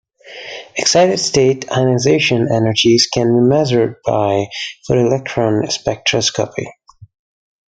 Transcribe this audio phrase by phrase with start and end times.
[0.77, 4.47] Excited-state ionization energies can be measured by
[4.89, 6.65] photoelectron spectroscopy.